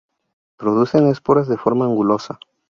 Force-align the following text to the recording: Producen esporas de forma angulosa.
Producen 0.57 1.05
esporas 1.09 1.47
de 1.47 1.57
forma 1.57 1.85
angulosa. 1.85 2.39